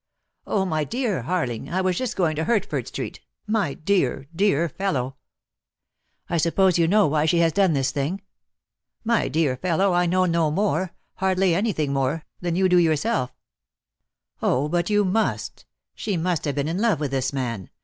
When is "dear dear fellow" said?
3.75-5.17